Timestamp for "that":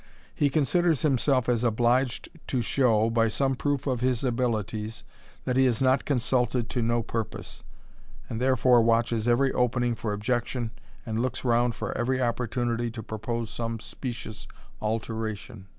5.45-5.57